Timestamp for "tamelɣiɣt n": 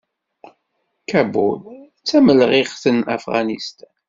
2.07-2.97